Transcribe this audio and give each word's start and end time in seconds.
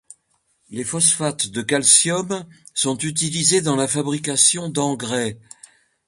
Les 0.71 0.83
phosphates 0.83 1.49
de 1.49 1.61
calcium 1.61 2.45
sont 2.73 2.97
utilisés 2.97 3.61
dans 3.61 3.75
la 3.75 3.87
fabrication 3.87 4.67
d'engrais. 4.67 5.37